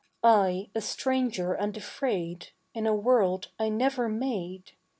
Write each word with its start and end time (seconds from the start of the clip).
I, 0.23 0.71
a 0.73 0.81
stranger 0.81 1.53
and 1.53 1.77
afraid 1.77 2.53
In 2.73 2.87
a 2.87 2.95
world 2.95 3.49
I 3.59 3.69
never 3.69 4.09
made. 4.09 4.71